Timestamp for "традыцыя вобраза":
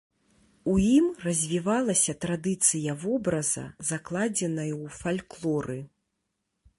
2.25-3.65